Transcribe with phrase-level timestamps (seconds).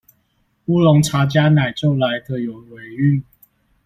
[0.65, 3.21] 烏龍茶加奶就來得有尾韻